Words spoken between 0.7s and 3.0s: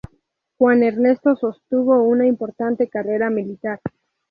Ernesto sostuvo una importante